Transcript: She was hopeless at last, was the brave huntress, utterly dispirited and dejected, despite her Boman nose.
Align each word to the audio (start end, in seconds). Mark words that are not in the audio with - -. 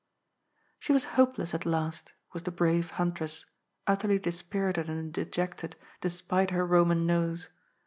She 0.79 0.93
was 0.93 1.03
hopeless 1.13 1.53
at 1.53 1.63
last, 1.63 2.13
was 2.33 2.41
the 2.41 2.49
brave 2.49 2.89
huntress, 2.89 3.45
utterly 3.85 4.17
dispirited 4.17 4.89
and 4.89 5.13
dejected, 5.13 5.75
despite 6.01 6.49
her 6.49 6.65
Boman 6.67 7.05
nose. 7.05 7.49